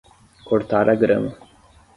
Cortar 0.47 0.81
a 0.95 0.97
grama. 1.05 1.31